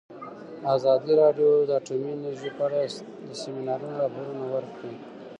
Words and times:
ازادي 0.75 1.11
راډیو 1.21 1.49
د 1.67 1.71
اټومي 1.79 2.09
انرژي 2.13 2.49
په 2.57 2.61
اړه 2.67 2.79
د 3.27 3.29
سیمینارونو 3.41 3.93
راپورونه 4.01 4.43
ورکړي. 4.55 4.95